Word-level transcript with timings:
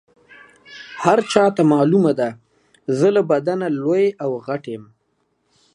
هر 1.03 1.19
چاته 1.31 1.61
معلومه 1.73 2.11
ده 2.19 2.29
زه 2.97 3.07
له 3.15 3.21
بدنه 3.31 3.65
لوی 3.79 4.05
او 4.23 4.31
غټ 4.45 4.63
یم. 4.73 4.83